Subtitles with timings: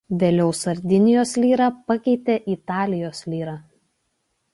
[0.21, 3.55] Vėliau Sardinijos lirą pakeitė Italijos lira.